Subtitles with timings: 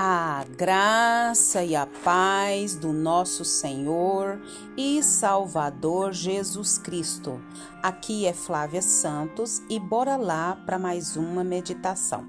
[0.00, 4.40] A graça e a paz do nosso Senhor
[4.76, 7.42] e Salvador Jesus Cristo.
[7.82, 12.24] Aqui é Flávia Santos e bora lá para mais uma meditação.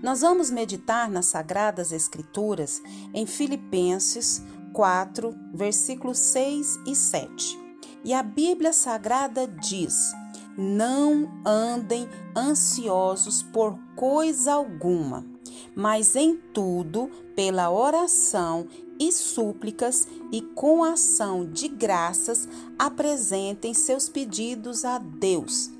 [0.00, 2.80] Nós vamos meditar nas Sagradas Escrituras
[3.12, 4.40] em Filipenses
[4.72, 7.58] 4, versículos 6 e 7.
[8.04, 10.12] E a Bíblia Sagrada diz:
[10.56, 15.29] Não andem ansiosos por coisa alguma
[15.74, 18.66] mas em tudo, pela oração
[18.98, 25.70] e súplicas e com ação de graças, apresentem seus pedidos a Deus.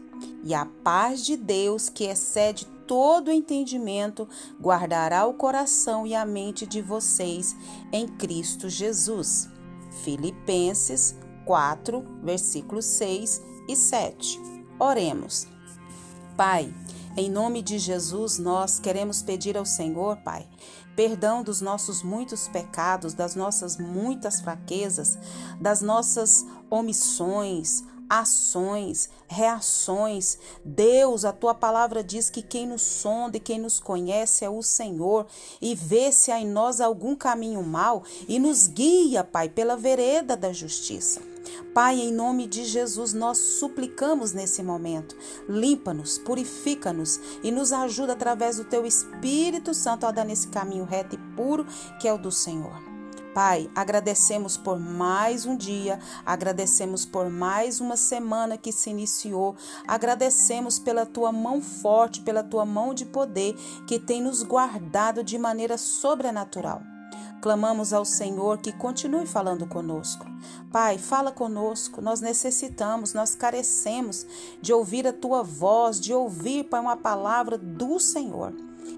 [0.42, 4.28] E a paz de Deus, que excede todo entendimento,
[4.60, 7.54] guardará o coração e a mente de vocês
[7.92, 9.48] em Cristo Jesus.
[10.02, 14.40] Filipenses 4, versículos 6 e 7.
[14.78, 15.46] Oremos.
[16.36, 16.72] Pai,
[17.16, 20.48] em nome de Jesus, nós queremos pedir ao Senhor, Pai,
[20.94, 25.18] perdão dos nossos muitos pecados, das nossas muitas fraquezas,
[25.60, 30.38] das nossas omissões, ações, reações.
[30.64, 34.62] Deus, a tua palavra diz que quem nos sonda e quem nos conhece é o
[34.62, 35.26] Senhor
[35.60, 40.36] e vê se há em nós algum caminho mau e nos guia, Pai, pela vereda
[40.36, 41.29] da justiça.
[41.74, 45.16] Pai, em nome de Jesus, nós suplicamos nesse momento.
[45.48, 51.14] Limpa-nos, purifica-nos e nos ajuda através do teu Espírito Santo a dar nesse caminho reto
[51.14, 51.66] e puro
[52.00, 52.90] que é o do Senhor.
[53.34, 59.54] Pai, agradecemos por mais um dia, agradecemos por mais uma semana que se iniciou,
[59.86, 63.54] agradecemos pela tua mão forte, pela tua mão de poder
[63.86, 66.82] que tem nos guardado de maneira sobrenatural.
[67.40, 70.26] Clamamos ao Senhor que continue falando conosco.
[70.70, 72.02] Pai, fala conosco.
[72.02, 74.26] Nós necessitamos, nós carecemos
[74.60, 78.52] de ouvir a tua voz, de ouvir, Pai, uma palavra do Senhor.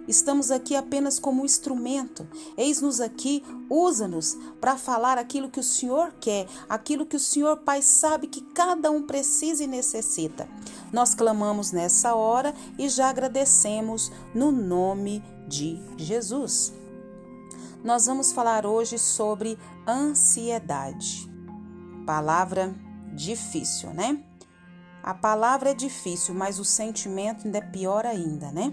[0.09, 2.27] Estamos aqui apenas como instrumento.
[2.57, 7.81] Eis-nos aqui, usa-nos para falar aquilo que o Senhor quer, aquilo que o Senhor Pai
[7.83, 10.49] sabe que cada um precisa e necessita.
[10.93, 16.82] Nós clamamos nessa hora e já agradecemos no nome de Jesus.
[17.85, 21.29] Nós vamos falar hoje sobre ansiedade.
[22.07, 22.73] Palavra
[23.13, 24.23] difícil, né?
[25.03, 28.73] A palavra é difícil, mas o sentimento ainda é pior ainda, né?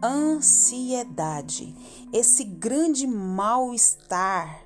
[0.00, 1.74] Ansiedade,
[2.12, 4.64] esse grande mal-estar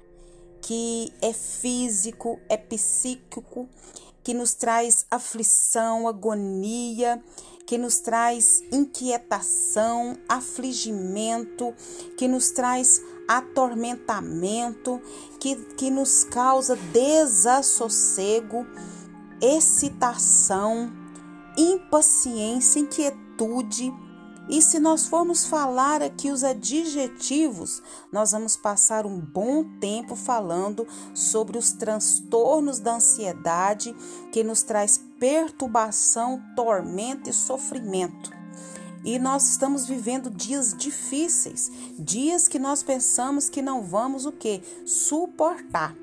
[0.61, 3.67] que é físico, é psíquico,
[4.23, 7.23] que nos traz aflição, agonia,
[7.67, 11.75] que nos traz inquietação, afligimento,
[12.17, 15.01] que nos traz atormentamento,
[15.39, 18.67] que, que nos causa desassossego,
[19.41, 20.93] excitação,
[21.57, 23.93] impaciência, inquietude.
[24.49, 27.83] E se nós formos falar aqui os adjetivos,
[28.13, 33.95] nós vamos passar um bom tempo falando sobre os transtornos da ansiedade
[34.31, 38.44] que nos traz perturbação, tormento e sofrimento.
[39.05, 44.63] E nós estamos vivendo dias difíceis, dias que nós pensamos que não vamos o que
[44.87, 45.95] suportar.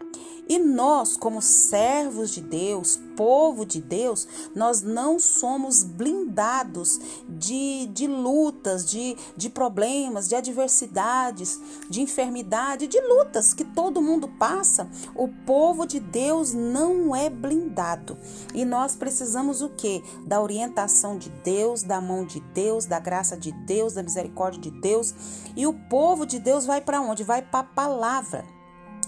[0.52, 8.06] E nós, como servos de Deus, povo de Deus, nós não somos blindados de, de
[8.06, 11.58] lutas, de, de problemas, de adversidades,
[11.90, 14.90] de enfermidade, de lutas que todo mundo passa.
[15.16, 18.18] O povo de Deus não é blindado.
[18.54, 20.04] E nós precisamos o quê?
[20.26, 24.82] Da orientação de Deus, da mão de Deus, da graça de Deus, da misericórdia de
[24.82, 25.16] Deus.
[25.56, 27.24] E o povo de Deus vai para onde?
[27.24, 28.61] Vai para a palavra.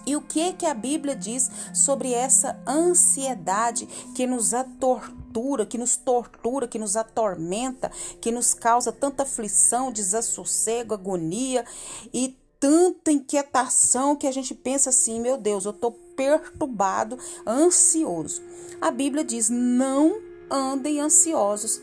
[0.05, 5.95] E o que que a Bíblia diz sobre essa ansiedade que nos atortura, que nos
[5.95, 11.65] tortura, que nos atormenta, que nos causa tanta aflição, desassossego, agonia
[12.13, 18.41] e tanta inquietação que a gente pensa assim, meu Deus, eu estou perturbado, ansioso.
[18.79, 21.81] A Bíblia diz: não andem ansiosos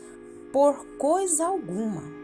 [0.51, 2.20] por coisa alguma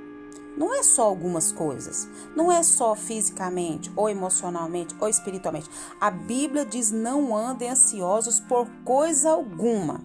[0.57, 5.69] não é só algumas coisas, não é só fisicamente, ou emocionalmente, ou espiritualmente.
[6.01, 10.01] A Bíblia diz: não andem ansiosos por coisa alguma.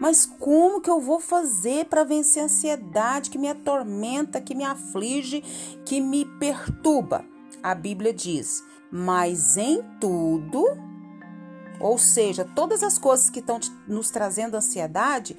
[0.00, 4.64] Mas como que eu vou fazer para vencer a ansiedade que me atormenta, que me
[4.64, 5.40] aflige,
[5.84, 7.24] que me perturba?
[7.62, 10.64] A Bíblia diz: mas em tudo,
[11.78, 15.36] ou seja, todas as coisas que estão nos trazendo ansiedade,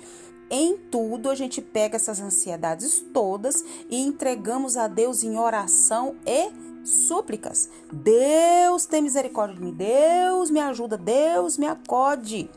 [0.49, 6.51] em tudo a gente pega essas ansiedades todas e entregamos a Deus em oração e
[6.85, 7.69] súplicas.
[7.91, 12.49] Deus tem misericórdia de mim, Deus me ajuda, Deus me acode.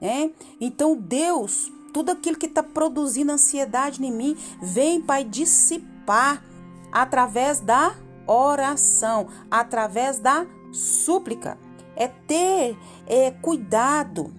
[0.00, 0.30] Né?
[0.60, 6.44] Então, Deus, tudo aquilo que está produzindo ansiedade em mim, vem, Pai, dissipar
[6.90, 7.96] através da
[8.26, 11.58] oração, através da súplica.
[11.94, 14.32] É ter é, cuidado,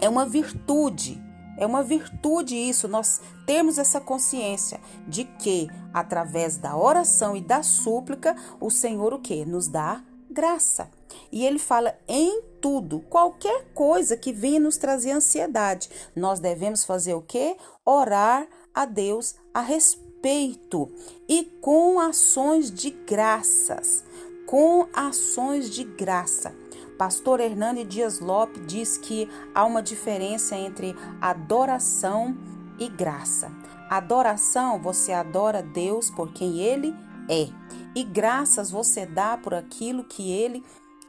[0.00, 1.29] é uma virtude.
[1.60, 7.62] É uma virtude isso, nós temos essa consciência de que através da oração e da
[7.62, 9.44] súplica, o Senhor o que?
[9.44, 10.90] Nos dá graça.
[11.30, 17.12] E ele fala em tudo, qualquer coisa que venha nos trazer ansiedade, nós devemos fazer
[17.12, 17.54] o que?
[17.84, 20.90] Orar a Deus a respeito
[21.28, 24.02] e com ações de graças,
[24.46, 26.54] com ações de graça.
[27.00, 32.36] Pastor Hernani Dias Lopes diz que há uma diferença entre adoração
[32.78, 33.50] e graça.
[33.88, 36.94] Adoração, você adora Deus por quem Ele
[37.26, 37.48] é,
[37.96, 40.62] e graças você dá por aquilo que Ele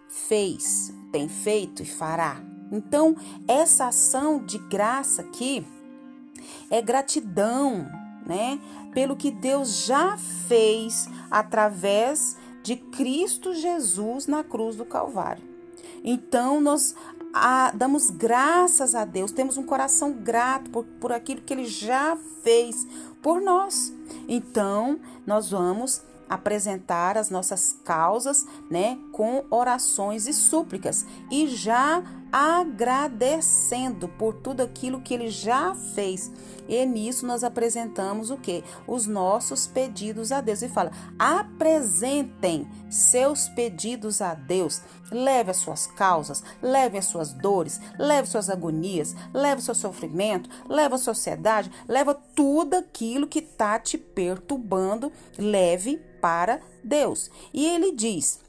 [0.08, 2.42] fez, tem feito e fará.
[2.72, 3.14] Então,
[3.46, 5.68] essa ação de graça aqui
[6.70, 7.86] é gratidão,
[8.26, 8.62] né?
[8.94, 10.18] Pelo que Deus já
[10.48, 15.51] fez através de Cristo Jesus na cruz do Calvário.
[16.04, 16.96] Então, nós
[17.34, 22.18] a, damos graças a Deus, temos um coração grato por, por aquilo que Ele já
[22.44, 22.86] fez
[23.22, 23.94] por nós.
[24.28, 32.02] Então, nós vamos apresentar as nossas causas, né, com orações e súplicas e já
[32.32, 36.32] agradecendo por tudo aquilo que ele já fez.
[36.70, 38.64] E nisso nós apresentamos o que?
[38.88, 40.62] Os nossos pedidos a Deus.
[40.62, 44.82] E fala: apresentem seus pedidos a Deus.
[45.12, 50.50] Leve as suas causas, leve as suas dores, leve suas agonias, leve o seu sofrimento,
[50.70, 57.30] leve a sua ansiedade, leva tudo aquilo que está te perturbando, leve para Deus.
[57.54, 58.40] E ele diz: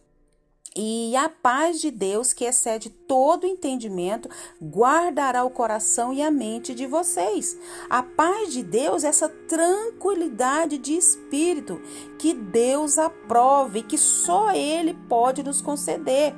[0.74, 4.28] e a paz de Deus, que excede todo entendimento,
[4.60, 7.58] guardará o coração e a mente de vocês.
[7.90, 11.78] A paz de Deus, essa tranquilidade de espírito
[12.18, 16.34] que Deus aprova e que só Ele pode nos conceder.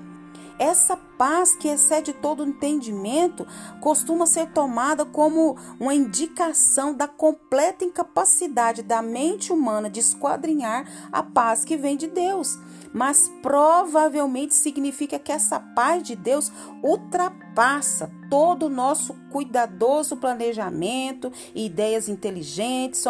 [0.58, 3.46] Essa paz que excede todo entendimento
[3.80, 11.22] costuma ser tomada como uma indicação da completa incapacidade da mente humana de esquadrinhar a
[11.22, 12.56] paz que vem de Deus.
[12.92, 16.52] Mas provavelmente significa que essa paz de Deus
[16.82, 23.04] ultrapassa todo o nosso cuidadoso planejamento e ideias inteligentes,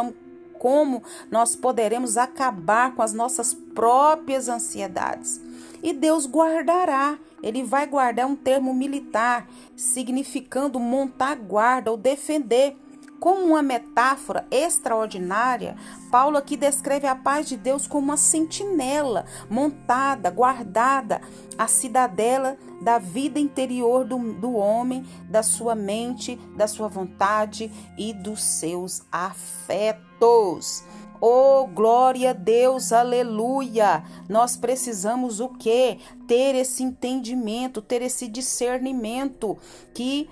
[0.59, 5.39] como nós poderemos acabar com as nossas próprias ansiedades.
[5.83, 9.47] E Deus guardará ele vai guardar um termo militar,
[9.77, 12.75] significando montar guarda ou defender.
[13.21, 15.77] Como uma metáfora extraordinária,
[16.11, 21.21] Paulo aqui descreve a paz de Deus como uma sentinela montada, guardada,
[21.57, 28.13] a cidadela da vida interior do, do homem, da sua mente, da sua vontade e
[28.13, 30.83] dos seus afetos.
[31.21, 34.05] Oh, glória a Deus, aleluia!
[34.29, 35.99] Nós precisamos o quê?
[36.27, 39.57] Ter esse entendimento, ter esse discernimento
[39.95, 40.29] que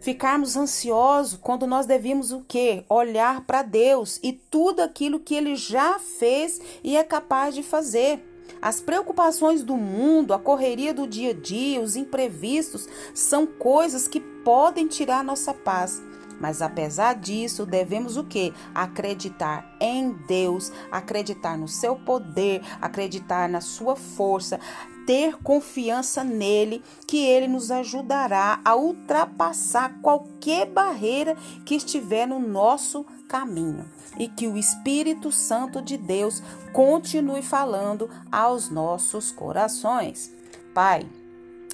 [0.00, 2.84] ficarmos ansiosos quando nós devemos o quê?
[2.88, 8.24] Olhar para Deus e tudo aquilo que ele já fez e é capaz de fazer.
[8.60, 14.20] As preocupações do mundo, a correria do dia a dia, os imprevistos são coisas que
[14.20, 16.02] podem tirar nossa paz.
[16.40, 18.52] Mas apesar disso, devemos o que?
[18.74, 24.60] Acreditar em Deus, acreditar no seu poder, acreditar na sua força,
[25.06, 33.04] ter confiança nele, que ele nos ajudará a ultrapassar qualquer barreira que estiver no nosso
[33.28, 33.88] caminho.
[34.18, 40.32] E que o Espírito Santo de Deus continue falando aos nossos corações.
[40.74, 41.06] Pai,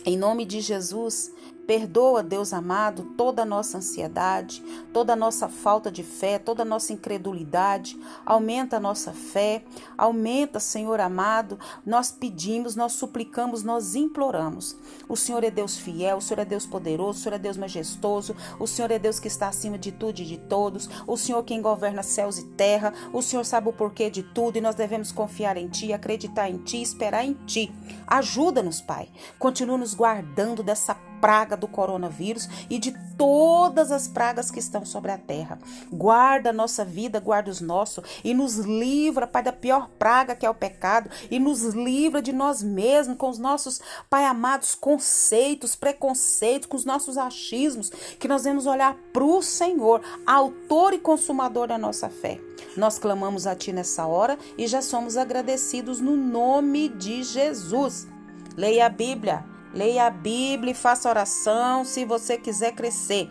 [0.05, 1.33] em nome de Jesus,
[1.67, 6.67] Perdoa, Deus amado, toda a nossa ansiedade, toda a nossa falta de fé, toda a
[6.67, 7.99] nossa incredulidade.
[8.27, 9.65] Aumenta a nossa fé,
[9.97, 11.59] aumenta, Senhor amado.
[11.87, 14.77] Nós pedimos, nós suplicamos, nós imploramos.
[15.09, 18.35] O Senhor é Deus fiel, o Senhor é Deus poderoso, o Senhor é Deus majestoso,
[18.59, 20.89] o Senhor é Deus que está acima de tudo e de todos.
[21.07, 22.93] O Senhor quem governa céus e terra.
[23.13, 26.59] O Senhor sabe o porquê de tudo e nós devemos confiar em Ti, acreditar em
[26.59, 27.73] Ti, esperar em Ti.
[28.07, 29.09] Ajuda-nos, Pai.
[29.39, 35.13] Continua nos guardando dessa praga do coronavírus e de todas as pragas que estão sobre
[35.13, 35.57] a terra.
[35.93, 40.45] Guarda a nossa vida, guarda os nossos e nos livra, Pai, da pior praga que
[40.45, 45.77] é o pecado e nos livra de nós mesmos com os nossos, Pai amados, conceitos,
[45.77, 51.69] preconceitos, com os nossos achismos, que nós vamos olhar para o Senhor, autor e consumador
[51.69, 52.41] da nossa fé.
[52.77, 58.09] Nós clamamos a Ti nessa hora e já somos agradecidos no nome de Jesus.
[58.57, 63.29] Leia a Bíblia, Leia a Bíblia e faça oração se você quiser crescer.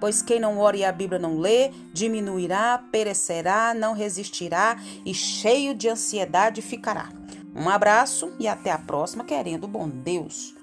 [0.00, 5.74] Pois quem não ora e a Bíblia não lê, diminuirá, perecerá, não resistirá e cheio
[5.74, 7.08] de ansiedade ficará.
[7.54, 10.54] Um abraço e até a próxima, querendo bom Deus.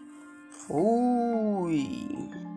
[0.50, 2.51] Fui!